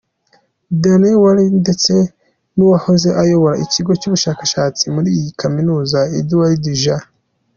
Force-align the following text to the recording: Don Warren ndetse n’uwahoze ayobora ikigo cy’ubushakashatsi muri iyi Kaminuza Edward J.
Don 0.81 1.03
Warren 1.21 1.53
ndetse 1.63 1.93
n’uwahoze 2.55 3.09
ayobora 3.21 3.55
ikigo 3.65 3.91
cy’ubushakashatsi 3.99 4.83
muri 4.95 5.09
iyi 5.17 5.29
Kaminuza 5.41 5.99
Edward 6.19 6.63
J. 6.81 6.83